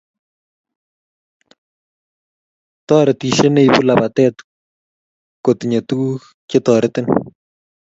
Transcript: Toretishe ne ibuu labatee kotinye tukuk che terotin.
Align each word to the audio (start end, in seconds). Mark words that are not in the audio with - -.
Toretishe 2.87 3.47
ne 3.49 3.61
ibuu 3.67 3.87
labatee 3.87 4.29
kotinye 5.45 5.79
tukuk 5.87 6.21
che 6.49 6.57
terotin. 6.65 7.07